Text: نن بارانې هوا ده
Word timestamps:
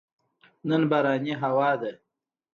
نن 0.67 0.81
بارانې 0.91 1.33
هوا 1.41 1.71
ده 1.81 1.91